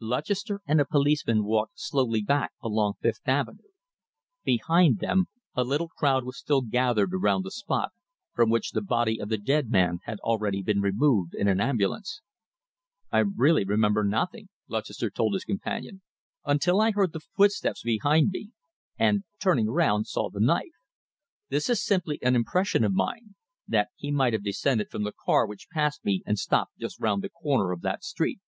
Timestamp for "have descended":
24.34-24.90